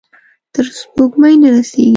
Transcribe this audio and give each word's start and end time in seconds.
تر 0.53 0.65
سپوږمۍ 0.79 1.35
نه 1.41 1.49
رسیږې 1.53 1.89